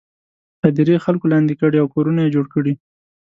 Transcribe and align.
هدیرې 0.63 0.97
خلکو 1.05 1.25
لاندې 1.33 1.53
کړي 1.61 1.77
او 1.79 1.91
کورونه 1.93 2.19
یې 2.23 2.33
جوړ 2.35 2.45
کړي. 2.53 2.73